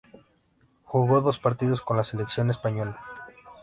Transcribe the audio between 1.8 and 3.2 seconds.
con la selección española.